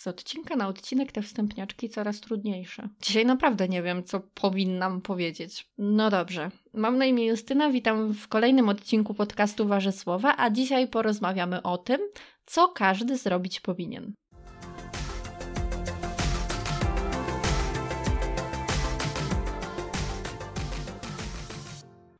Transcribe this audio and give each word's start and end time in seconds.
Z 0.00 0.06
odcinka 0.06 0.56
na 0.56 0.68
odcinek 0.68 1.12
te 1.12 1.22
wstępniaczki 1.22 1.88
coraz 1.88 2.20
trudniejsze. 2.20 2.88
Dzisiaj 3.02 3.26
naprawdę 3.26 3.68
nie 3.68 3.82
wiem, 3.82 4.04
co 4.04 4.20
powinnam 4.20 5.00
powiedzieć. 5.00 5.70
No 5.78 6.10
dobrze. 6.10 6.50
Mam 6.74 6.98
na 6.98 7.06
imię 7.06 7.26
Justyna, 7.26 7.70
witam 7.70 8.14
w 8.14 8.28
kolejnym 8.28 8.68
odcinku 8.68 9.14
podcastu 9.14 9.66
Warze 9.66 9.92
Słowa, 9.92 10.34
a 10.36 10.50
dzisiaj 10.50 10.88
porozmawiamy 10.88 11.62
o 11.62 11.78
tym, 11.78 12.00
co 12.46 12.68
każdy 12.68 13.16
zrobić 13.16 13.60
powinien. 13.60 14.12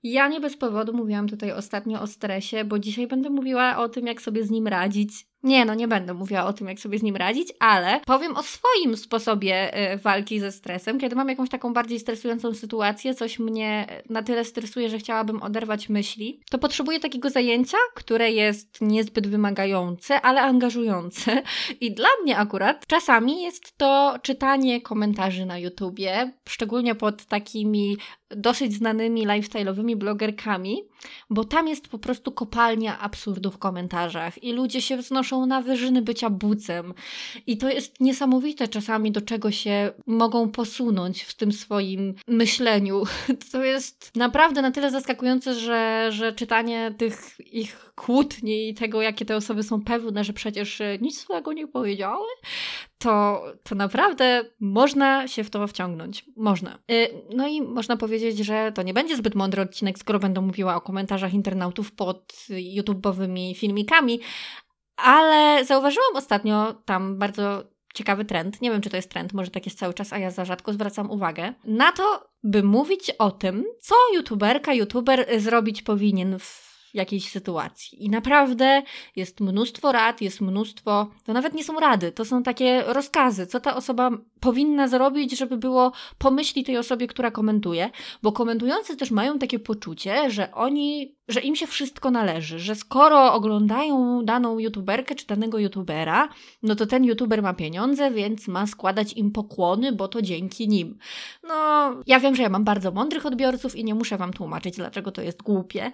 Ja 0.03 0.29
nie 0.29 0.41
bez 0.41 0.57
powodu 0.57 0.93
mówiłam 0.95 1.29
tutaj 1.29 1.53
ostatnio 1.53 2.01
o 2.01 2.07
stresie, 2.07 2.65
bo 2.65 2.79
dzisiaj 2.79 3.07
będę 3.07 3.31
mówiła 3.31 3.77
o 3.77 3.89
tym, 3.89 4.07
jak 4.07 4.23
sobie 4.23 4.45
z 4.45 4.51
nim 4.51 4.67
radzić, 4.67 5.30
nie, 5.43 5.65
no 5.65 5.75
nie 5.75 5.89
będę 5.89 6.15
mówiła 6.15 6.45
o 6.45 6.53
tym, 6.53 6.69
jak 6.69 6.79
sobie 6.79 6.99
z 6.99 7.03
nim 7.03 7.17
radzić, 7.17 7.49
ale 7.59 8.01
powiem 8.07 8.37
o 8.37 8.43
swoim 8.43 8.97
sposobie 8.97 9.79
y, 9.93 9.99
walki 9.99 10.41
ze 10.41 10.53
stresem. 10.53 10.99
Kiedy 10.99 11.17
mam 11.17 11.29
jakąś 11.29 11.49
taką 11.49 11.73
bardziej 11.73 12.01
stresującą 12.01 12.55
sytuację, 12.55 13.15
coś 13.15 13.39
mnie 13.39 13.87
na 14.11 14.23
tyle 14.23 14.45
stresuje, 14.45 14.89
że 14.91 14.99
chciałabym 14.99 15.43
oderwać 15.43 15.89
myśli, 15.89 16.41
to 16.51 16.59
potrzebuję 16.59 17.01
takiego 17.01 17.31
zajęcia, 17.31 17.79
które 17.95 18.31
jest 18.31 18.81
niezbyt 18.81 19.27
wymagające, 19.27 20.21
ale 20.21 20.43
angażujące. 20.43 21.43
I 21.81 21.95
dla 21.95 22.09
mnie 22.23 22.39
akurat 22.39 22.87
czasami 22.87 23.43
jest 23.43 23.79
to 23.79 24.15
czytanie 24.23 24.81
komentarzy 24.81 25.47
na 25.47 25.59
YouTubie, 25.59 26.33
szczególnie 26.49 26.95
pod 26.95 27.25
takimi 27.25 27.97
dosyć 28.37 28.75
znanymi 28.75 29.27
lifestyle'owymi 29.27 29.97
blogerkami, 29.97 30.85
bo 31.31 31.45
tam 31.45 31.69
jest 31.69 31.89
po 31.89 31.99
prostu 31.99 32.33
kopalnia 32.33 32.99
absurdów 32.99 33.55
w 33.55 33.59
komentarzach 33.59 34.45
i 34.45 34.53
ludzie 34.53 34.83
się 34.83 34.97
wznoszą 34.97 35.47
na 35.47 35.63
wyżyny 35.63 36.03
bycia 36.03 36.31
bucem. 36.31 36.95
I 37.47 37.59
to 37.59 37.69
jest 37.69 38.01
niesamowite 38.01 38.69
czasami, 38.69 39.13
do 39.13 39.21
czego 39.21 39.51
się 39.51 39.93
mogą 40.07 40.51
posunąć 40.51 41.23
w 41.23 41.35
tym 41.35 41.53
swoim 41.53 42.15
myśleniu. 42.29 43.03
To 43.53 43.65
jest 43.65 44.11
naprawdę 44.17 44.63
na 44.63 44.71
tyle 44.71 44.91
zaskakujące, 44.91 45.55
że, 45.55 46.09
że 46.13 46.33
czytanie 46.33 46.95
tych 46.99 47.41
ich 47.53 47.90
kłótni 48.01 48.69
i 48.69 48.75
tego, 48.75 49.03
jakie 49.03 49.25
te 49.25 49.37
osoby 49.37 49.63
są 49.63 49.85
pewne, 49.85 50.25
że 50.25 50.33
przecież 50.33 50.83
nic 51.01 51.27
złego 51.27 51.53
nie 51.53 51.67
powiedziały, 51.67 52.27
to, 52.99 53.45
to 53.63 53.75
naprawdę 53.75 54.45
można 54.61 55.29
się 55.29 55.45
w 55.45 55.51
to 55.51 55.67
wciągnąć. 55.67 56.25
Można. 56.37 56.79
Y, 56.91 57.09
no 57.37 57.49
i 57.49 57.63
można 57.63 57.97
powiedzieć, 57.97 58.39
że 58.39 58.73
to 58.75 58.83
nie 58.83 58.95
będzie 58.95 59.17
zbyt 59.17 59.35
mądry 59.35 59.63
odcinek, 59.63 59.99
skoro 59.99 60.19
będę 60.19 60.41
mówiła 60.41 60.77
o 60.77 60.81
komentarzach 60.81 61.35
internautów 61.35 61.93
pod 61.93 62.33
YouTube'owymi 62.51 63.55
filmikami, 63.55 64.21
ale 64.97 65.65
zauważyłam 65.65 66.17
ostatnio 66.17 66.75
tam 66.85 67.19
bardzo 67.19 67.65
ciekawy 67.95 68.25
trend. 68.25 68.63
Nie 68.63 68.71
wiem, 68.71 68.81
czy 68.81 68.91
to 68.91 68.97
jest 68.97 69.11
trend, 69.11 69.33
może 69.33 69.51
tak 69.51 69.67
jest 69.67 69.79
cały 69.79 69.95
czas, 69.95 70.13
a 70.13 70.19
ja 70.19 70.31
za 70.31 70.45
rzadko 70.45 70.73
zwracam 70.73 71.11
uwagę. 71.11 71.55
Na 71.65 71.93
to, 71.93 72.31
by 72.43 72.63
mówić 72.63 73.11
o 73.11 73.31
tym, 73.31 73.65
co 73.81 73.95
youtuberka, 74.15 74.75
youtuber 74.75 75.27
zrobić 75.41 75.83
powinien 75.83 76.39
w 76.39 76.70
jakiejś 76.95 77.31
sytuacji. 77.31 78.05
I 78.05 78.11
naprawdę 78.11 78.83
jest 79.17 79.41
mnóstwo 79.41 79.93
rad, 79.93 80.21
jest 80.21 80.41
mnóstwo, 80.41 81.11
to 81.25 81.33
nawet 81.33 81.55
nie 81.55 81.65
są 81.65 81.81
rady, 81.81 82.13
to 82.13 82.25
są 82.25 82.43
takie 82.43 82.83
rozkazy, 82.87 83.47
co 83.47 83.61
ta 83.61 83.77
osoba 83.77 84.11
powinna 84.41 84.89
zrobić, 84.89 85.39
żeby 85.39 85.57
było 85.57 85.93
pomyśli 86.19 86.65
tej 86.65 86.79
osobie, 86.79 87.07
która 87.07 87.31
komentuje, 87.31 87.91
bo 88.23 88.33
komentujący 88.33 88.97
też 88.97 89.11
mają 89.11 89.39
takie 89.39 89.59
poczucie, 89.59 90.31
że 90.31 90.53
oni, 90.53 91.15
że 91.29 91.41
im 91.41 91.57
się 91.57 91.67
wszystko 91.67 92.11
należy, 92.11 92.59
że 92.59 92.75
skoro 92.75 93.33
oglądają 93.33 94.25
daną 94.25 94.59
youtuberkę 94.59 95.15
czy 95.15 95.27
danego 95.27 95.59
youtubera, 95.59 96.29
no 96.63 96.75
to 96.75 96.87
ten 96.87 97.05
youtuber 97.05 97.43
ma 97.43 97.55
pieniądze, 97.55 98.11
więc 98.11 98.49
ma 98.49 98.67
składać 98.67 99.13
im 99.13 99.31
pokłony, 99.31 99.93
bo 99.93 100.09
to 100.09 100.23
dzięki 100.23 100.69
nim. 100.69 100.99
No, 101.43 101.91
ja 102.07 102.21
wiem, 102.21 102.35
że 102.35 102.43
ja 102.43 102.49
mam 102.49 102.65
bardzo 102.65 102.91
mądrych 102.91 103.27
odbiorców 103.27 103.77
i 103.77 103.85
nie 103.85 103.95
muszę 103.95 104.17
wam 104.17 104.33
tłumaczyć, 104.33 104.77
dlaczego 104.77 105.13
to 105.13 105.23
jest 105.23 105.43
głupie, 105.43 105.93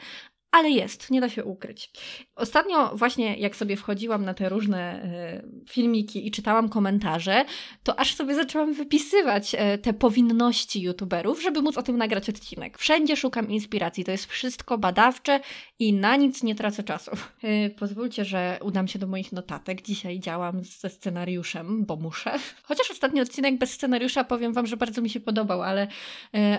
ale 0.50 0.70
jest, 0.70 1.10
nie 1.10 1.20
da 1.20 1.28
się 1.28 1.44
ukryć. 1.44 1.90
Ostatnio 2.36 2.96
właśnie 2.96 3.36
jak 3.36 3.56
sobie 3.56 3.76
wchodziłam 3.76 4.24
na 4.24 4.34
te 4.34 4.48
różne 4.48 4.78
e, 4.78 5.42
filmiki 5.68 6.26
i 6.26 6.30
czytałam 6.30 6.68
komentarze, 6.68 7.44
to 7.82 8.00
aż 8.00 8.14
sobie 8.14 8.34
zaczęłam 8.34 8.72
wypisywać 8.72 9.54
e, 9.58 9.78
te 9.78 9.92
powinności 9.92 10.82
youtuberów, 10.82 11.42
żeby 11.42 11.62
móc 11.62 11.78
o 11.78 11.82
tym 11.82 11.98
nagrać 11.98 12.28
odcinek. 12.28 12.78
Wszędzie 12.78 13.16
szukam 13.16 13.50
inspiracji, 13.50 14.04
to 14.04 14.10
jest 14.10 14.26
wszystko 14.26 14.78
badawcze 14.78 15.40
i 15.78 15.92
na 15.92 16.16
nic 16.16 16.42
nie 16.42 16.54
tracę 16.54 16.82
czasu. 16.82 17.10
E, 17.42 17.70
pozwólcie, 17.70 18.24
że 18.24 18.58
udam 18.62 18.88
się 18.88 18.98
do 18.98 19.06
moich 19.06 19.32
notatek. 19.32 19.82
Dzisiaj 19.82 20.20
działam 20.20 20.64
ze 20.64 20.90
scenariuszem, 20.90 21.84
bo 21.84 21.96
muszę. 21.96 22.38
Chociaż 22.62 22.90
ostatni 22.90 23.20
odcinek 23.20 23.58
bez 23.58 23.72
scenariusza 23.72 24.24
powiem 24.24 24.52
Wam, 24.52 24.66
że 24.66 24.76
bardzo 24.76 25.02
mi 25.02 25.10
się 25.10 25.20
podobał, 25.20 25.62
ale, 25.62 25.88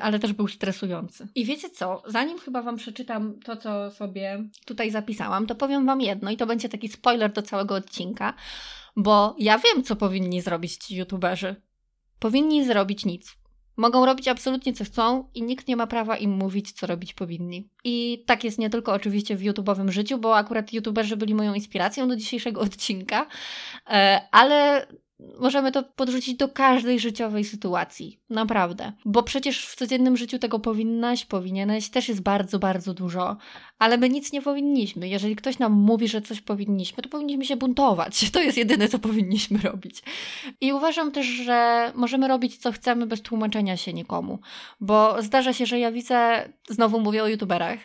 ale 0.01 0.19
też 0.19 0.33
był 0.33 0.47
stresujący. 0.47 1.27
I 1.35 1.45
wiecie 1.45 1.69
co, 1.69 2.03
zanim 2.07 2.39
chyba 2.39 2.61
Wam 2.61 2.75
przeczytam 2.75 3.39
to, 3.39 3.57
co 3.57 3.76
sobie 3.91 4.43
tutaj 4.65 4.91
zapisałam, 4.91 5.47
to 5.47 5.55
powiem 5.55 5.85
Wam 5.85 6.01
jedno 6.01 6.31
i 6.31 6.37
to 6.37 6.45
będzie 6.45 6.69
taki 6.69 6.87
spoiler 6.87 7.31
do 7.33 7.41
całego 7.41 7.75
odcinka, 7.75 8.33
bo 8.95 9.35
ja 9.39 9.57
wiem, 9.57 9.83
co 9.83 9.95
powinni 9.95 10.41
zrobić 10.41 10.77
ci 10.77 10.95
youtuberzy. 10.95 11.55
Powinni 12.19 12.65
zrobić 12.65 13.05
nic. 13.05 13.37
Mogą 13.77 14.05
robić 14.05 14.27
absolutnie 14.27 14.73
co 14.73 14.83
chcą 14.83 15.29
i 15.33 15.43
nikt 15.43 15.67
nie 15.67 15.75
ma 15.75 15.87
prawa 15.87 16.17
im 16.17 16.31
mówić, 16.31 16.71
co 16.71 16.87
robić 16.87 17.13
powinni. 17.13 17.69
I 17.83 18.23
tak 18.27 18.43
jest 18.43 18.59
nie 18.59 18.69
tylko 18.69 18.93
oczywiście 18.93 19.35
w 19.35 19.41
YouTube'owym 19.41 19.89
życiu, 19.89 20.17
bo 20.17 20.37
akurat 20.37 20.73
YouTuberzy 20.73 21.17
byli 21.17 21.35
moją 21.35 21.53
inspiracją 21.53 22.07
do 22.07 22.15
dzisiejszego 22.15 22.61
odcinka, 22.61 23.27
e, 23.89 24.21
ale 24.31 24.87
możemy 25.39 25.71
to 25.71 25.83
podrzucić 25.83 26.37
do 26.37 26.49
każdej 26.49 26.99
życiowej 26.99 27.43
sytuacji. 27.43 28.19
Naprawdę. 28.29 28.91
Bo 29.05 29.23
przecież 29.23 29.65
w 29.65 29.75
codziennym 29.75 30.17
życiu 30.17 30.39
tego 30.39 30.59
powinnaś, 30.59 31.25
powinieneś, 31.25 31.89
też 31.89 32.09
jest 32.09 32.21
bardzo, 32.21 32.59
bardzo 32.59 32.93
dużo. 32.93 33.37
Ale 33.79 33.97
my 33.97 34.09
nic 34.09 34.31
nie 34.31 34.41
powinniśmy. 34.41 35.09
Jeżeli 35.09 35.35
ktoś 35.35 35.59
nam 35.59 35.73
mówi, 35.73 36.07
że 36.07 36.21
coś 36.21 36.41
powinniśmy, 36.41 37.03
to 37.03 37.09
powinniśmy 37.09 37.45
się 37.45 37.55
buntować. 37.55 38.25
To 38.37 38.41
jest 38.41 38.57
jedyne, 38.57 38.87
co 38.87 38.99
powinniśmy 38.99 39.59
robić. 39.59 40.03
I 40.61 40.73
uważam 40.73 41.11
też, 41.11 41.25
że 41.25 41.91
możemy 41.95 42.27
robić, 42.27 42.57
co 42.57 42.71
chcemy, 42.71 43.07
bez 43.07 43.21
tłumaczenia 43.21 43.77
się 43.77 43.93
nikomu. 43.93 44.39
Bo 44.79 45.21
zdarza 45.21 45.53
się, 45.53 45.65
że 45.65 45.79
ja 45.79 45.91
widzę, 45.91 46.49
znowu 46.69 46.99
mówię 46.99 47.23
o 47.23 47.27
youtuberach, 47.27 47.79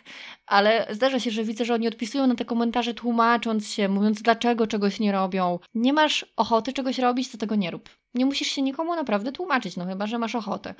ale 0.47 0.87
zdarza 0.89 1.19
się, 1.19 1.31
że 1.31 1.43
widzę, 1.43 1.65
że 1.65 1.73
oni 1.73 1.87
odpisują 1.87 2.27
na 2.27 2.35
te 2.35 2.45
komentarze 2.45 2.93
tłumacząc 2.93 3.67
się, 3.67 3.89
mówiąc 3.89 4.21
dlaczego 4.21 4.67
czegoś 4.67 4.99
nie 4.99 5.11
robią. 5.11 5.59
Nie 5.75 5.93
masz 5.93 6.25
ochoty 6.35 6.73
czegoś 6.73 6.99
robić, 6.99 7.22
to 7.29 7.37
tego 7.37 7.55
nie 7.55 7.71
rób. 7.71 7.89
Nie 8.13 8.25
musisz 8.25 8.47
się 8.47 8.61
nikomu 8.61 8.95
naprawdę 8.95 9.31
tłumaczyć, 9.31 9.77
no 9.77 9.85
chyba, 9.85 10.07
że 10.07 10.17
masz 10.17 10.35
ochotę. 10.35 10.73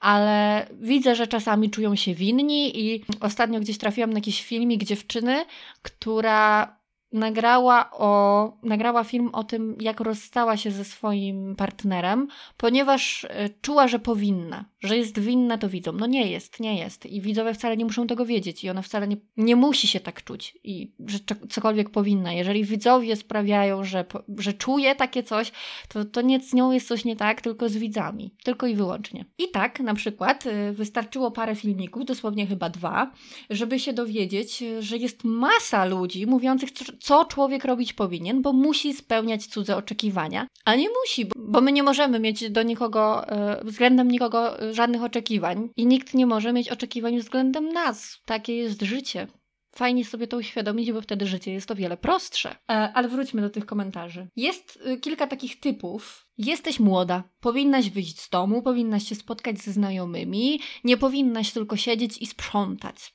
Ale 0.00 0.66
widzę, 0.80 1.16
że 1.16 1.26
czasami 1.26 1.70
czują 1.70 1.96
się 1.96 2.14
winni 2.14 2.80
i 2.80 3.04
ostatnio 3.20 3.60
gdzieś 3.60 3.78
trafiłam 3.78 4.10
na 4.10 4.18
jakiś 4.18 4.42
filmik 4.42 4.84
dziewczyny, 4.84 5.44
która 5.82 6.81
nagrała, 7.12 7.90
o, 7.90 8.52
nagrała 8.62 9.04
film 9.04 9.30
o 9.32 9.44
tym, 9.44 9.76
jak 9.80 10.00
rozstała 10.00 10.56
się 10.56 10.70
ze 10.70 10.84
swoim 10.84 11.56
partnerem, 11.56 12.28
ponieważ 12.56 13.24
e, 13.24 13.48
czuła, 13.60 13.88
że 13.88 13.98
powinna, 13.98 14.64
że 14.80 14.96
jest 14.96 15.18
winna, 15.18 15.58
to 15.58 15.68
widzą. 15.68 15.92
No 15.92 16.06
nie 16.06 16.30
jest, 16.30 16.60
nie 16.60 16.78
jest. 16.78 17.06
I 17.06 17.20
widzowie 17.20 17.54
wcale 17.54 17.76
nie 17.76 17.84
muszą 17.84 18.06
tego 18.06 18.26
wiedzieć 18.26 18.64
i 18.64 18.70
ona 18.70 18.82
wcale 18.82 19.08
nie, 19.08 19.16
nie 19.36 19.56
musi 19.56 19.88
się 19.88 20.00
tak 20.00 20.24
czuć 20.24 20.58
i 20.64 20.92
że 21.06 21.18
cokolwiek 21.50 21.90
powinna. 21.90 22.32
Jeżeli 22.32 22.64
widzowie 22.64 23.16
sprawiają, 23.16 23.84
że, 23.84 24.04
że 24.38 24.52
czuje 24.52 24.94
takie 24.94 25.22
coś, 25.22 25.52
to, 25.88 26.04
to 26.04 26.22
nie 26.22 26.40
z 26.40 26.52
nią 26.52 26.72
jest 26.72 26.88
coś 26.88 27.04
nie 27.04 27.16
tak, 27.16 27.40
tylko 27.40 27.68
z 27.68 27.76
widzami. 27.76 28.34
Tylko 28.44 28.66
i 28.66 28.74
wyłącznie. 28.74 29.24
I 29.38 29.50
tak 29.50 29.80
na 29.80 29.94
przykład 29.94 30.46
e, 30.46 30.72
wystarczyło 30.72 31.30
parę 31.30 31.54
filmików, 31.54 32.04
dosłownie 32.04 32.46
chyba 32.46 32.70
dwa, 32.70 33.12
żeby 33.50 33.78
się 33.78 33.92
dowiedzieć, 33.92 34.64
że 34.80 34.96
jest 34.96 35.24
masa 35.24 35.84
ludzi 35.84 36.26
mówiących, 36.26 36.70
co 37.02 37.24
człowiek 37.24 37.64
robić 37.64 37.92
powinien, 37.92 38.42
bo 38.42 38.52
musi 38.52 38.94
spełniać 38.94 39.46
cudze 39.46 39.76
oczekiwania, 39.76 40.46
a 40.64 40.74
nie 40.74 40.88
musi, 40.88 41.26
bo 41.36 41.60
my 41.60 41.72
nie 41.72 41.82
możemy 41.82 42.20
mieć 42.20 42.50
do 42.50 42.62
nikogo, 42.62 43.28
e, 43.28 43.64
względem 43.64 44.08
nikogo 44.08 44.60
e, 44.60 44.74
żadnych 44.74 45.02
oczekiwań 45.02 45.68
i 45.76 45.86
nikt 45.86 46.14
nie 46.14 46.26
może 46.26 46.52
mieć 46.52 46.68
oczekiwań 46.70 47.18
względem 47.18 47.68
nas. 47.68 48.18
Takie 48.24 48.56
jest 48.56 48.82
życie. 48.82 49.26
Fajnie 49.74 50.04
sobie 50.04 50.26
to 50.26 50.36
uświadomić, 50.36 50.92
bo 50.92 51.00
wtedy 51.00 51.26
życie 51.26 51.52
jest 51.52 51.70
o 51.70 51.74
wiele 51.74 51.96
prostsze. 51.96 52.50
E, 52.50 52.72
ale 52.94 53.08
wróćmy 53.08 53.40
do 53.40 53.50
tych 53.50 53.66
komentarzy. 53.66 54.28
Jest 54.36 54.78
kilka 55.00 55.26
takich 55.26 55.60
typów. 55.60 56.26
Jesteś 56.38 56.80
młoda, 56.80 57.24
powinnaś 57.40 57.90
wyjść 57.90 58.20
z 58.20 58.30
domu, 58.30 58.62
powinnaś 58.62 59.08
się 59.08 59.14
spotkać 59.14 59.58
ze 59.58 59.72
znajomymi, 59.72 60.60
nie 60.84 60.96
powinnaś 60.96 61.52
tylko 61.52 61.76
siedzieć 61.76 62.18
i 62.18 62.26
sprzątać. 62.26 63.12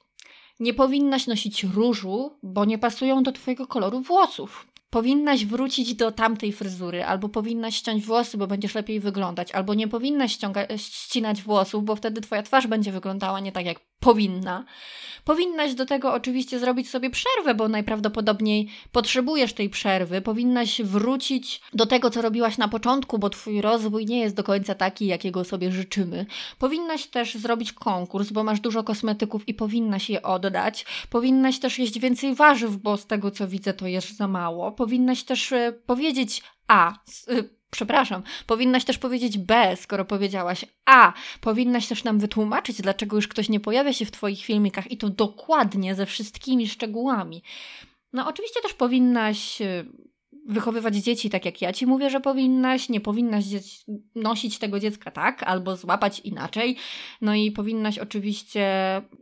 Nie 0.59 0.73
powinnaś 0.73 1.27
nosić 1.27 1.63
różu, 1.63 2.39
bo 2.43 2.65
nie 2.65 2.77
pasują 2.77 3.23
do 3.23 3.31
Twojego 3.31 3.67
koloru 3.67 4.01
włosów. 4.01 4.67
Powinnaś 4.89 5.45
wrócić 5.45 5.95
do 5.95 6.11
tamtej 6.11 6.53
fryzury, 6.53 7.03
albo 7.05 7.29
powinnaś 7.29 7.75
ściąć 7.75 8.05
włosy, 8.05 8.37
bo 8.37 8.47
będziesz 8.47 8.75
lepiej 8.75 8.99
wyglądać, 8.99 9.51
albo 9.51 9.73
nie 9.73 9.87
powinnaś 9.87 10.37
ściąga- 10.37 10.77
ścinać 10.77 11.41
włosów, 11.41 11.83
bo 11.83 11.95
wtedy 11.95 12.21
Twoja 12.21 12.43
twarz 12.43 12.67
będzie 12.67 12.91
wyglądała 12.91 13.39
nie 13.39 13.51
tak, 13.51 13.65
jak 13.65 13.79
powinna. 13.99 14.65
Powinnaś 15.23 15.73
do 15.73 15.85
tego 15.85 16.13
oczywiście 16.13 16.59
zrobić 16.59 16.89
sobie 16.89 17.09
przerwę, 17.09 17.55
bo 17.55 17.67
najprawdopodobniej 17.67 18.69
potrzebujesz 18.91 19.53
tej 19.53 19.69
przerwy. 19.69 20.21
Powinnaś 20.21 20.81
wrócić 20.81 21.61
do 21.73 21.85
tego, 21.85 22.09
co 22.09 22.21
robiłaś 22.21 22.57
na 22.57 22.67
początku, 22.67 23.19
bo 23.19 23.29
twój 23.29 23.61
rozwój 23.61 24.05
nie 24.05 24.19
jest 24.19 24.35
do 24.35 24.43
końca 24.43 24.75
taki, 24.75 25.07
jakiego 25.07 25.43
sobie 25.43 25.71
życzymy. 25.71 26.25
Powinnaś 26.59 27.07
też 27.07 27.35
zrobić 27.35 27.73
konkurs, 27.73 28.31
bo 28.31 28.43
masz 28.43 28.59
dużo 28.59 28.83
kosmetyków 28.83 29.47
i 29.47 29.53
powinnaś 29.53 30.09
je 30.09 30.21
oddać. 30.21 30.85
Powinnaś 31.09 31.59
też 31.59 31.79
jeść 31.79 31.99
więcej 31.99 32.35
warzyw, 32.35 32.77
bo 32.77 32.97
z 32.97 33.07
tego 33.07 33.31
co 33.31 33.47
widzę, 33.47 33.73
to 33.73 33.87
jesz 33.87 34.13
za 34.13 34.27
mało. 34.27 34.71
Powinnaś 34.71 35.23
też 35.23 35.51
e, 35.51 35.73
powiedzieć 35.85 36.43
a, 36.67 36.93
e, 37.27 37.56
przepraszam, 37.77 38.23
powinnaś 38.47 38.85
też 38.85 38.97
powiedzieć 38.97 39.37
B, 39.37 39.75
skoro 39.75 40.05
powiedziałaś 40.05 40.65
A. 40.85 41.13
Powinnaś 41.41 41.87
też 41.87 42.03
nam 42.03 42.19
wytłumaczyć, 42.19 42.81
dlaczego 42.81 43.15
już 43.15 43.27
ktoś 43.27 43.49
nie 43.49 43.59
pojawia 43.59 43.93
się 43.93 44.05
w 44.05 44.11
Twoich 44.11 44.45
filmikach 44.45 44.91
i 44.91 44.97
to 44.97 45.09
dokładnie 45.09 45.95
ze 45.95 46.05
wszystkimi 46.05 46.67
szczegółami. 46.67 47.43
No, 48.13 48.27
oczywiście 48.27 48.61
też 48.61 48.73
powinnaś 48.73 49.61
y, 49.61 49.85
wychowywać 50.47 50.95
dzieci 50.95 51.29
tak 51.29 51.45
jak 51.45 51.61
ja 51.61 51.73
ci 51.73 51.85
mówię, 51.85 52.09
że 52.09 52.19
powinnaś, 52.19 52.89
nie 52.89 53.01
powinnaś 53.01 53.45
nosić 54.15 54.59
tego 54.59 54.79
dziecka 54.79 55.11
tak, 55.11 55.43
albo 55.43 55.75
złapać 55.75 56.19
inaczej. 56.19 56.77
No 57.21 57.35
i 57.35 57.51
powinnaś 57.51 57.99
oczywiście 57.99 58.67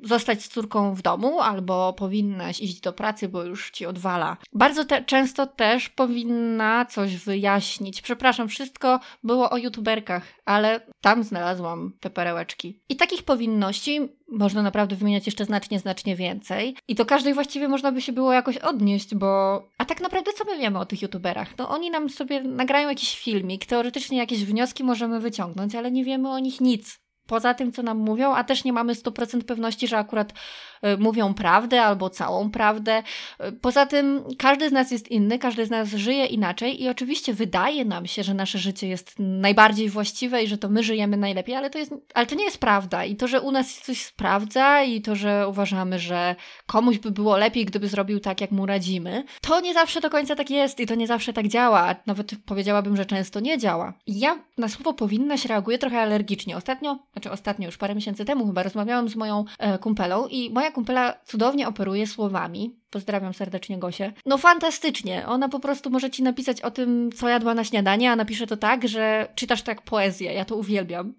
zostać 0.03 0.43
z 0.43 0.49
córką 0.49 0.93
w 0.93 1.01
domu, 1.01 1.41
albo 1.41 1.93
powinnaś 1.93 2.61
iść 2.61 2.79
do 2.79 2.93
pracy, 2.93 3.29
bo 3.29 3.43
już 3.43 3.71
ci 3.71 3.85
odwala. 3.85 4.37
Bardzo 4.53 4.85
te, 4.85 5.03
często 5.03 5.47
też 5.47 5.89
powinna 5.89 6.85
coś 6.85 7.17
wyjaśnić. 7.17 8.01
Przepraszam, 8.01 8.47
wszystko 8.47 8.99
było 9.23 9.49
o 9.49 9.57
youtuberkach, 9.57 10.23
ale 10.45 10.81
tam 11.01 11.23
znalazłam 11.23 11.93
te 11.99 12.09
perełeczki. 12.09 12.79
I 12.89 12.95
takich 12.95 13.23
powinności 13.23 14.09
można 14.27 14.61
naprawdę 14.61 14.95
wymieniać 14.95 15.25
jeszcze 15.25 15.45
znacznie, 15.45 15.79
znacznie 15.79 16.15
więcej. 16.15 16.75
I 16.87 16.95
do 16.95 17.05
każdej 17.05 17.33
właściwie 17.33 17.67
można 17.67 17.91
by 17.91 18.01
się 18.01 18.13
było 18.13 18.33
jakoś 18.33 18.57
odnieść, 18.57 19.15
bo. 19.15 19.61
A 19.77 19.85
tak 19.85 20.01
naprawdę 20.01 20.33
co 20.33 20.45
my 20.45 20.57
wiemy 20.57 20.79
o 20.79 20.85
tych 20.85 21.01
youtuberach? 21.01 21.57
No 21.57 21.69
oni 21.69 21.91
nam 21.91 22.09
sobie 22.09 22.43
nagrają 22.43 22.89
jakiś 22.89 23.19
filmik, 23.19 23.65
teoretycznie 23.65 24.17
jakieś 24.17 24.45
wnioski 24.45 24.83
możemy 24.83 25.19
wyciągnąć, 25.19 25.75
ale 25.75 25.91
nie 25.91 26.03
wiemy 26.03 26.29
o 26.29 26.39
nich 26.39 26.61
nic 26.61 27.04
poza 27.27 27.53
tym, 27.53 27.71
co 27.71 27.83
nam 27.83 27.97
mówią, 27.97 28.33
a 28.33 28.43
też 28.43 28.63
nie 28.63 28.73
mamy 28.73 28.93
100% 28.93 29.43
pewności, 29.43 29.87
że 29.87 29.97
akurat 29.97 30.33
y, 30.83 30.97
mówią 30.97 31.33
prawdę 31.33 31.81
albo 31.81 32.09
całą 32.09 32.51
prawdę. 32.51 33.03
Y, 33.43 33.51
poza 33.51 33.85
tym 33.85 34.23
każdy 34.37 34.69
z 34.69 34.71
nas 34.71 34.91
jest 34.91 35.11
inny, 35.11 35.39
każdy 35.39 35.65
z 35.65 35.69
nas 35.69 35.89
żyje 35.89 36.25
inaczej 36.25 36.83
i 36.83 36.89
oczywiście 36.89 37.33
wydaje 37.33 37.85
nam 37.85 38.07
się, 38.07 38.23
że 38.23 38.33
nasze 38.33 38.59
życie 38.59 38.87
jest 38.87 39.15
najbardziej 39.19 39.89
właściwe 39.89 40.43
i 40.43 40.47
że 40.47 40.57
to 40.57 40.69
my 40.69 40.83
żyjemy 40.83 41.17
najlepiej, 41.17 41.55
ale 41.55 41.69
to, 41.69 41.77
jest, 41.77 41.93
ale 42.13 42.25
to 42.25 42.35
nie 42.35 42.45
jest 42.45 42.57
prawda. 42.57 43.05
I 43.05 43.15
to, 43.15 43.27
że 43.27 43.41
u 43.41 43.51
nas 43.51 43.81
coś 43.81 44.01
sprawdza 44.01 44.83
i 44.83 45.01
to, 45.01 45.15
że 45.15 45.47
uważamy, 45.47 45.99
że 45.99 46.35
komuś 46.65 46.97
by 46.97 47.11
było 47.11 47.37
lepiej, 47.37 47.65
gdyby 47.65 47.87
zrobił 47.87 48.19
tak, 48.19 48.41
jak 48.41 48.51
mu 48.51 48.65
radzimy, 48.65 49.23
to 49.41 49.61
nie 49.61 49.73
zawsze 49.73 50.01
do 50.01 50.09
końca 50.09 50.35
tak 50.35 50.49
jest 50.49 50.79
i 50.79 50.85
to 50.85 50.95
nie 50.95 51.07
zawsze 51.07 51.33
tak 51.33 51.47
działa. 51.47 51.95
Nawet 52.05 52.31
powiedziałabym, 52.45 52.97
że 52.97 53.05
często 53.05 53.39
nie 53.39 53.57
działa. 53.57 53.93
I 54.07 54.19
ja 54.19 54.39
na 54.57 54.67
słowo 54.67 54.93
powinnaś 54.93 55.45
reaguję 55.45 55.77
trochę 55.77 56.01
alergicznie. 56.01 56.57
Ostatnio 56.57 56.99
znaczy 57.15 57.31
ostatnio, 57.31 57.65
już 57.65 57.77
parę 57.77 57.95
miesięcy 57.95 58.25
temu 58.25 58.47
chyba, 58.47 58.63
rozmawiałam 58.63 59.09
z 59.09 59.15
moją 59.15 59.45
e, 59.59 59.77
kumpelą 59.77 60.27
i 60.27 60.49
moja 60.49 60.71
kumpela 60.71 61.13
cudownie 61.25 61.67
operuje 61.67 62.07
słowami. 62.07 62.75
Pozdrawiam 62.89 63.33
serdecznie 63.33 63.77
Gosię. 63.77 64.13
No 64.25 64.37
fantastycznie. 64.37 65.27
Ona 65.27 65.49
po 65.49 65.59
prostu 65.59 65.89
może 65.89 66.09
ci 66.09 66.23
napisać 66.23 66.61
o 66.61 66.71
tym, 66.71 67.09
co 67.11 67.29
jadła 67.29 67.53
na 67.53 67.63
śniadanie, 67.63 68.11
a 68.11 68.15
napisze 68.15 68.47
to 68.47 68.57
tak, 68.57 68.87
że 68.87 69.27
czytasz 69.35 69.61
to 69.61 69.71
jak 69.71 69.81
poezję. 69.81 70.33
Ja 70.33 70.45
to 70.45 70.55
uwielbiam. 70.55 71.13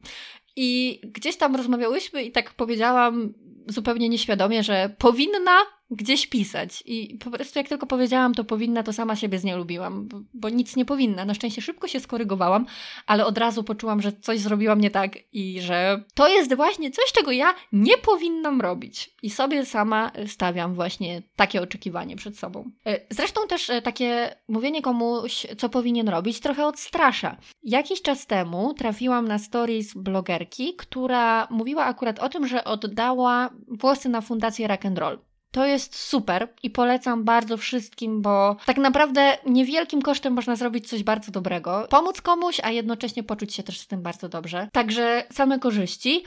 I 0.57 1.01
gdzieś 1.05 1.37
tam 1.37 1.57
rozmawiałyśmy 1.57 2.23
i 2.23 2.33
tak 2.33 2.55
powiedziałam 2.55 3.33
zupełnie 3.69 4.09
nieświadomie, 4.09 4.63
że 4.63 4.91
powinna 4.99 5.57
gdzieś 5.91 6.27
pisać. 6.27 6.83
I 6.87 7.19
po 7.25 7.31
prostu 7.31 7.59
jak 7.59 7.69
tylko 7.69 7.87
powiedziałam, 7.87 8.35
to 8.35 8.45
powinna, 8.45 8.83
to 8.83 8.93
sama 8.93 9.17
siebie 9.17 9.39
z 9.39 9.45
nie 9.45 9.57
lubiłam, 9.57 10.09
bo, 10.35 10.49
nic 10.49 10.77
nie 10.77 10.85
powinna. 10.85 11.25
Na 11.25 11.35
szczęście 11.35 11.63
szybko 11.63 11.89
się 11.89 12.01
skorygowałam, 12.01 12.67
ale 13.07 13.27
od 13.27 13.39
razu 13.39 13.65
poczułam, 13.65 14.03
że 14.03 14.13
coś 14.13 14.39
zrobiłam 14.39 14.81
nie 14.81 14.91
tak 14.91 15.19
i 15.33 15.61
że 15.61 16.05
to 16.15 16.29
jest 16.29 16.55
właśnie 16.55 16.91
coś, 16.91 17.13
czego 17.13 17.33
ja 17.33 17.55
nie 17.73 17.99
powinnam 17.99 18.61
robić. 18.61 19.15
I 19.23 19.31
sobie 19.31 19.67
sama 19.67 20.13
stawiam 20.27 20.75
właśnie 20.75 21.23
takie 21.37 21.63
oczekiwanie 21.63 22.17
przed 22.17 22.39
sobą. 22.39 22.71
E, 22.87 23.01
zresztą 23.11 23.47
też 23.49 23.71
e, 23.71 23.83
takie 23.83 24.37
mówienie 24.49 24.83
komuś, 24.83 25.47
co 25.59 25.69
powinien 25.69 26.09
robić, 26.09 26.41
trochę 26.41 26.67
odstrasza. 26.67 27.37
Jakiś 27.63 28.03
czas 28.03 28.27
temu 28.27 28.75
trafiłam 28.75 29.29
na 29.29 29.39
stories 29.39 29.95
blogerki, 29.95 30.75
która 30.75 31.49
mówiła 31.51 31.85
akurat 31.85 32.19
o 32.19 32.29
tym, 32.29 32.47
że 32.47 32.65
oddała 32.65 33.51
włosy 33.69 34.09
na 34.09 34.21
fundację 34.21 34.69
Rock 34.69 34.87
and 34.87 34.99
Roll. 34.99 35.19
To 35.51 35.67
jest 35.67 35.97
super 35.97 36.49
i 36.63 36.71
polecam 36.71 37.25
bardzo 37.25 37.57
wszystkim, 37.57 38.23
bo 38.23 38.57
tak 38.67 38.79
naprawdę 38.79 39.39
niewielkim 39.47 40.03
kosztem 40.03 40.33
można 40.33 40.57
zrobić 40.57 40.89
coś 40.89 41.03
bardzo 41.03 41.33
dobrego, 41.33 41.87
pomóc 41.91 42.21
komuś, 42.21 42.61
a 42.63 42.71
jednocześnie 42.71 43.23
poczuć 43.23 43.55
się 43.55 43.63
też 43.63 43.81
z 43.81 43.87
tym 43.87 44.03
bardzo 44.03 44.29
dobrze. 44.29 44.69
Także 44.73 45.25
same 45.33 45.59
korzyści. 45.59 46.25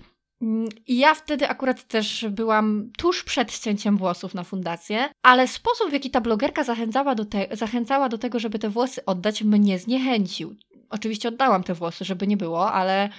I 0.87 0.97
ja 0.97 1.15
wtedy 1.15 1.49
akurat 1.49 1.83
też 1.83 2.25
byłam 2.29 2.89
tuż 2.97 3.23
przed 3.23 3.51
ścięciem 3.51 3.97
włosów 3.97 4.33
na 4.33 4.43
fundację, 4.43 5.09
ale 5.23 5.47
sposób, 5.47 5.89
w 5.89 5.93
jaki 5.93 6.11
ta 6.11 6.21
blogerka 6.21 6.63
zachęcała 6.63 7.15
do, 7.15 7.25
te, 7.25 7.47
zachęcała 7.51 8.09
do 8.09 8.17
tego, 8.17 8.39
żeby 8.39 8.59
te 8.59 8.69
włosy 8.69 9.05
oddać, 9.05 9.43
mnie 9.43 9.79
zniechęcił. 9.79 10.55
Oczywiście 10.89 11.29
oddałam 11.29 11.63
te 11.63 11.73
włosy, 11.73 12.05
żeby 12.05 12.27
nie 12.27 12.37
było, 12.37 12.71
ale 12.71 13.09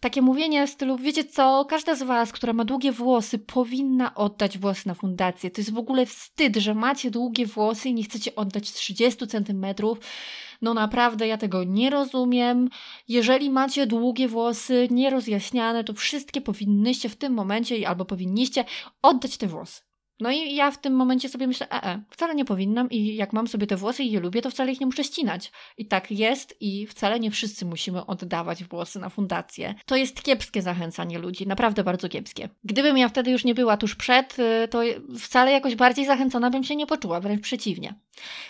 takie 0.00 0.22
mówienie 0.22 0.66
w 0.66 0.70
stylu, 0.70 0.96
wiecie 0.96 1.24
co, 1.24 1.64
każda 1.64 1.94
z 1.94 2.02
Was, 2.02 2.32
która 2.32 2.52
ma 2.52 2.64
długie 2.64 2.92
włosy, 2.92 3.38
powinna 3.38 4.14
oddać 4.14 4.58
włosy 4.58 4.88
na 4.88 4.94
fundację. 4.94 5.50
To 5.50 5.60
jest 5.60 5.72
w 5.72 5.78
ogóle 5.78 6.06
wstyd, 6.06 6.56
że 6.56 6.74
macie 6.74 7.10
długie 7.10 7.46
włosy 7.46 7.88
i 7.88 7.94
nie 7.94 8.02
chcecie 8.02 8.34
oddać 8.34 8.72
30 8.72 9.26
centymetrów. 9.26 9.98
No 10.62 10.74
naprawdę, 10.74 11.26
ja 11.26 11.36
tego 11.36 11.64
nie 11.64 11.90
rozumiem. 11.90 12.68
Jeżeli 13.08 13.50
macie 13.50 13.86
długie 13.86 14.28
włosy, 14.28 14.88
nierozjaśniane, 14.90 15.84
to 15.84 15.92
wszystkie 15.94 16.40
powinnyście 16.40 17.08
w 17.08 17.16
tym 17.16 17.32
momencie 17.32 17.88
albo 17.88 18.04
powinniście 18.04 18.64
oddać 19.02 19.36
te 19.36 19.46
włosy. 19.46 19.87
No 20.20 20.30
i 20.30 20.54
ja 20.54 20.70
w 20.70 20.78
tym 20.78 20.92
momencie 20.92 21.28
sobie 21.28 21.46
myślę, 21.46 21.68
e, 21.70 21.84
e, 21.84 22.02
wcale 22.10 22.34
nie 22.34 22.44
powinnam 22.44 22.90
i 22.90 23.14
jak 23.14 23.32
mam 23.32 23.48
sobie 23.48 23.66
te 23.66 23.76
włosy 23.76 24.02
i 24.02 24.10
je 24.10 24.20
lubię, 24.20 24.42
to 24.42 24.50
wcale 24.50 24.72
ich 24.72 24.80
nie 24.80 24.86
muszę 24.86 25.04
ścinać. 25.04 25.52
I 25.78 25.86
tak 25.86 26.10
jest 26.10 26.56
i 26.60 26.86
wcale 26.86 27.20
nie 27.20 27.30
wszyscy 27.30 27.66
musimy 27.66 28.06
oddawać 28.06 28.64
włosy 28.64 28.98
na 28.98 29.08
fundację. 29.08 29.74
To 29.86 29.96
jest 29.96 30.22
kiepskie 30.22 30.62
zachęcanie 30.62 31.18
ludzi, 31.18 31.46
naprawdę 31.46 31.84
bardzo 31.84 32.08
kiepskie. 32.08 32.48
Gdybym 32.64 32.98
ja 32.98 33.08
wtedy 33.08 33.30
już 33.30 33.44
nie 33.44 33.54
była 33.54 33.76
tuż 33.76 33.94
przed, 33.94 34.38
y, 34.38 34.68
to 34.68 34.80
wcale 35.18 35.52
jakoś 35.52 35.74
bardziej 35.74 36.06
zachęcona 36.06 36.50
bym 36.50 36.64
się 36.64 36.76
nie 36.76 36.86
poczuła, 36.86 37.20
wręcz 37.20 37.42
przeciwnie. 37.42 37.94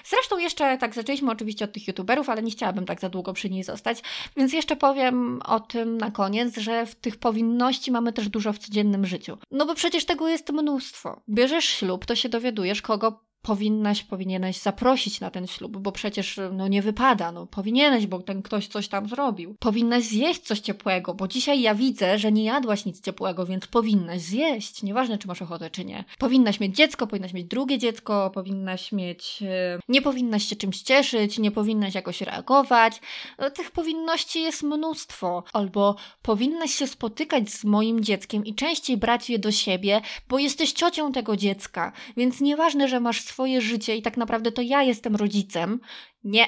Zresztą 0.05 0.39
jeszcze 0.39 0.79
tak 0.79 0.95
zaczęliśmy 0.95 1.31
oczywiście 1.31 1.65
od 1.65 1.73
tych 1.73 1.89
youtuberów, 1.89 2.29
ale 2.29 2.43
nie 2.43 2.51
chciałabym 2.51 2.87
tak 2.87 3.01
za 3.01 3.09
długo 3.09 3.33
przy 3.33 3.51
niej 3.51 3.65
zostać, 3.65 4.03
więc 4.37 4.53
jeszcze 4.53 4.77
powiem 4.77 5.41
o 5.45 5.61
tym 5.61 5.99
na 5.99 6.11
koniec, 6.11 6.57
że 6.57 6.87
w 6.87 6.95
tych 6.95 7.17
powinności 7.17 7.93
mamy 7.93 8.13
też 8.13 8.29
dużo 8.29 8.53
w 8.53 8.59
codziennym 8.59 9.07
życiu. 9.07 9.39
No 9.51 9.67
bo 9.67 9.75
przecież 9.75 10.05
tego 10.05 10.29
jest 10.29 10.53
mnóstwo. 10.53 11.23
Bierzesz 11.59 11.75
ślub, 11.75 12.07
to 12.07 12.17
się 12.17 12.29
dowiadujesz, 12.29 12.83
kogo 12.83 13.25
powinnaś, 13.43 14.03
powinieneś 14.03 14.57
zaprosić 14.57 15.21
na 15.21 15.31
ten 15.31 15.47
ślub, 15.47 15.77
bo 15.77 15.93
przecież 15.93 16.41
no 16.53 16.69
nie 16.69 16.83
wypada, 16.83 17.33
no 17.33 17.47
powinieneś, 17.47 18.07
bo 18.07 18.23
ten 18.23 18.43
ktoś 18.43 18.69
coś 18.69 18.89
tam 18.89 19.09
zrobił. 19.09 19.57
Powinnaś 19.59 20.05
zjeść 20.05 20.41
coś 20.41 20.61
ciepłego, 20.61 21.15
bo 21.15 21.29
dzisiaj 21.29 21.61
ja 21.61 21.75
widzę, 21.75 22.19
że 22.19 22.33
nie 22.33 22.45
jadłaś 22.45 22.85
nic 22.85 23.01
ciepłego, 23.01 23.47
więc 23.47 23.67
powinnaś 23.67 24.21
zjeść, 24.21 24.83
nieważne 24.83 25.19
czy 25.19 25.29
masz 25.29 25.43
ochotę 25.43 25.71
czy 25.71 25.85
nie. 25.85 26.05
Powinnaś 26.19 26.61
mieć 26.61 26.77
dziecko, 26.77 27.07
powinnaś 27.07 27.33
mieć 27.33 27.47
drugie 27.47 27.79
dziecko, 27.79 28.31
powinnaś 28.35 28.93
mieć... 28.93 29.43
E, 29.43 29.79
nie 29.89 30.03
powinnaś 30.03 30.45
się 30.45 30.57
czymś 30.57 30.83
cieszyć, 30.83 31.39
nie 31.39 31.51
powinnaś 31.51 31.95
jakoś 31.95 32.21
reagować. 32.21 33.01
No, 33.39 33.51
tych 33.51 33.71
powinności 33.71 34.43
jest 34.43 34.63
mnóstwo. 34.63 35.45
Albo 35.53 35.97
powinnaś 36.23 36.71
się 36.71 36.87
spotykać 36.87 37.51
z 37.51 37.65
moim 37.65 38.05
dzieckiem 38.05 38.47
i 38.47 38.55
częściej 38.55 38.97
brać 38.97 39.31
je 39.31 39.39
do 39.39 39.53
siebie, 39.53 40.01
bo 40.29 40.39
jesteś 40.39 40.73
ciocią 40.73 41.13
tego 41.13 41.37
dziecka, 41.37 41.93
więc 42.17 42.41
nieważne, 42.41 42.89
że 42.89 43.01
masz 43.01 43.21
swoje 43.39 43.61
życie 43.61 43.97
i 43.97 44.03
tak 44.03 44.17
naprawdę 44.17 44.53
to 44.53 44.63
ja 44.63 44.83
jestem 44.83 45.17
rodzicem. 45.17 45.81
Nie, 46.25 46.47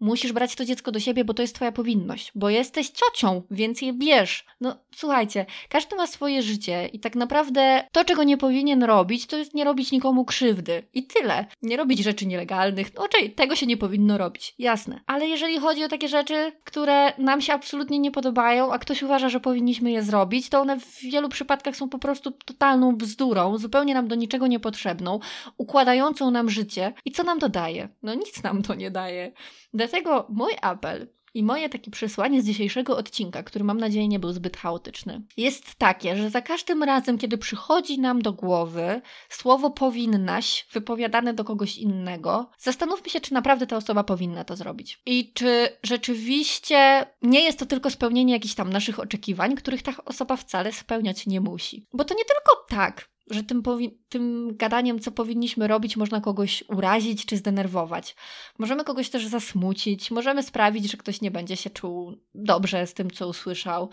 Musisz 0.00 0.32
brać 0.32 0.54
to 0.54 0.64
dziecko 0.64 0.92
do 0.92 1.00
siebie, 1.00 1.24
bo 1.24 1.34
to 1.34 1.42
jest 1.42 1.54
twoja 1.54 1.72
powinność, 1.72 2.32
bo 2.34 2.50
jesteś 2.50 2.90
ciocią, 2.90 3.42
więc 3.50 3.82
je 3.82 3.92
bierz. 3.92 4.46
No 4.60 4.76
słuchajcie, 4.94 5.46
każdy 5.68 5.96
ma 5.96 6.06
swoje 6.06 6.42
życie 6.42 6.88
i 6.92 7.00
tak 7.00 7.14
naprawdę 7.14 7.84
to, 7.92 8.04
czego 8.04 8.24
nie 8.24 8.36
powinien 8.36 8.82
robić, 8.82 9.26
to 9.26 9.36
jest 9.36 9.54
nie 9.54 9.64
robić 9.64 9.92
nikomu 9.92 10.24
krzywdy. 10.24 10.82
I 10.94 11.06
tyle. 11.06 11.46
Nie 11.62 11.76
robić 11.76 11.98
rzeczy 11.98 12.26
nielegalnych. 12.26 12.94
No 12.94 13.08
czyli 13.08 13.30
tego 13.30 13.56
się 13.56 13.66
nie 13.66 13.76
powinno 13.76 14.18
robić, 14.18 14.54
jasne. 14.58 15.00
Ale 15.06 15.26
jeżeli 15.26 15.58
chodzi 15.58 15.84
o 15.84 15.88
takie 15.88 16.08
rzeczy, 16.08 16.52
które 16.64 17.12
nam 17.18 17.40
się 17.40 17.52
absolutnie 17.52 17.98
nie 17.98 18.10
podobają, 18.10 18.72
a 18.72 18.78
ktoś 18.78 19.02
uważa, 19.02 19.28
że 19.28 19.40
powinniśmy 19.40 19.90
je 19.90 20.02
zrobić, 20.02 20.48
to 20.48 20.60
one 20.60 20.80
w 20.80 21.00
wielu 21.00 21.28
przypadkach 21.28 21.76
są 21.76 21.88
po 21.88 21.98
prostu 21.98 22.30
totalną 22.30 22.96
bzdurą, 22.96 23.58
zupełnie 23.58 23.94
nam 23.94 24.08
do 24.08 24.14
niczego 24.14 24.46
niepotrzebną, 24.46 25.20
układającą 25.56 26.30
nam 26.30 26.50
życie. 26.50 26.92
I 27.04 27.12
co 27.12 27.22
nam 27.22 27.40
to 27.40 27.48
daje? 27.48 27.88
No 28.02 28.14
nic 28.14 28.42
nam 28.42 28.62
to 28.62 28.74
nie 28.74 28.90
daje. 28.90 29.32
Dlatego 29.90 30.26
mój 30.28 30.52
apel 30.62 31.08
I 31.34 31.42
moje 31.42 31.68
takie 31.68 31.90
przesłanie 31.90 32.42
z 32.42 32.46
dzisiejszego 32.46 32.96
odcinka, 32.96 33.42
który 33.42 33.64
mam 33.64 33.78
nadzieję 33.78 34.08
nie 34.08 34.18
był 34.18 34.32
zbyt 34.32 34.56
chaotyczny, 34.56 35.22
jest 35.36 35.74
takie, 35.74 36.16
że 36.16 36.30
za 36.30 36.42
każdym 36.42 36.82
razem, 36.82 37.18
kiedy 37.18 37.38
przychodzi 37.38 38.00
nam 38.00 38.22
do 38.22 38.32
głowy 38.32 39.00
słowo 39.28 39.70
powinnaś 39.70 40.66
wypowiadane 40.72 41.34
do 41.34 41.44
kogoś 41.44 41.78
innego, 41.78 42.50
zastanówmy 42.58 43.10
się, 43.10 43.20
czy 43.20 43.34
naprawdę 43.34 43.66
ta 43.66 43.76
osoba 43.76 44.04
powinna 44.04 44.44
to 44.44 44.56
zrobić. 44.56 45.02
I 45.06 45.32
czy 45.32 45.68
rzeczywiście 45.82 47.06
nie 47.22 47.40
jest 47.40 47.58
to 47.58 47.66
tylko 47.66 47.90
spełnienie 47.90 48.32
jakichś 48.32 48.54
tam 48.54 48.72
naszych 48.72 49.00
oczekiwań, 49.00 49.54
których 49.56 49.82
ta 49.82 49.92
osoba 50.04 50.36
wcale 50.36 50.72
spełniać 50.72 51.26
nie 51.26 51.40
musi. 51.40 51.86
Bo 51.92 52.04
to 52.04 52.14
nie 52.14 52.24
tylko 52.24 52.66
tak, 52.68 53.10
że 53.30 53.42
tym, 53.42 53.62
tym 54.08 54.56
gadaniem, 54.56 55.00
co 55.00 55.10
powinniśmy 55.10 55.68
robić, 55.68 55.96
można 55.96 56.20
kogoś 56.20 56.64
urazić 56.68 57.26
czy 57.26 57.36
zdenerwować. 57.36 58.16
Możemy 58.58 58.84
kogoś 58.84 59.10
też 59.10 59.26
zasmucić, 59.26 60.10
możemy 60.10 60.42
sprawić, 60.42 60.90
że 60.90 60.96
ktoś 60.96 61.20
nie 61.20 61.30
będzie 61.30 61.56
się 61.56 61.70
czuł 61.70 62.16
dobrze 62.34 62.86
z 62.86 62.94
tym, 62.94 63.10
co 63.10 63.28
usłyszał. 63.28 63.90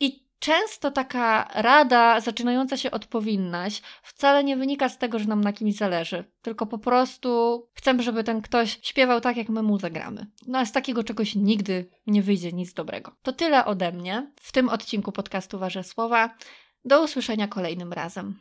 I 0.00 0.22
często 0.42 0.90
taka 0.90 1.48
rada 1.54 2.20
zaczynająca 2.20 2.76
się 2.76 2.90
od 2.90 3.06
powinnaś 3.06 3.82
wcale 4.02 4.44
nie 4.44 4.56
wynika 4.56 4.88
z 4.88 4.98
tego, 4.98 5.18
że 5.18 5.24
nam 5.24 5.40
na 5.40 5.52
kimś 5.52 5.74
zależy, 5.74 6.24
tylko 6.42 6.66
po 6.66 6.78
prostu 6.78 7.62
chcemy, 7.74 8.02
żeby 8.02 8.24
ten 8.24 8.42
ktoś 8.42 8.78
śpiewał 8.82 9.20
tak, 9.20 9.36
jak 9.36 9.48
my 9.48 9.62
mu 9.62 9.78
zagramy. 9.78 10.26
No 10.46 10.58
a 10.58 10.64
z 10.64 10.72
takiego 10.72 11.04
czegoś 11.04 11.34
nigdy 11.34 11.90
nie 12.06 12.22
wyjdzie 12.22 12.52
nic 12.52 12.74
dobrego. 12.74 13.16
To 13.22 13.32
tyle 13.32 13.64
ode 13.64 13.92
mnie 13.92 14.32
w 14.40 14.52
tym 14.52 14.68
odcinku 14.68 15.12
podcastu 15.12 15.58
Wasze 15.58 15.84
Słowa. 15.84 16.34
Do 16.84 17.04
usłyszenia 17.04 17.48
kolejnym 17.48 17.92
razem. 17.92 18.30